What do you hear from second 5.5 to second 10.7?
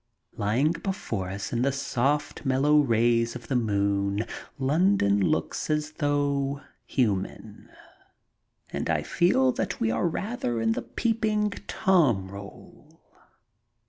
as though human, and I feel that we are rather